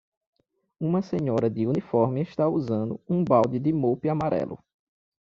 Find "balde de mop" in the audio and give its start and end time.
3.23-4.09